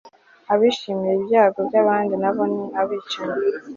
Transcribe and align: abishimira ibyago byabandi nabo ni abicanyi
abishimira 0.53 1.13
ibyago 1.19 1.59
byabandi 1.67 2.13
nabo 2.21 2.43
ni 2.53 2.63
abicanyi 2.81 3.39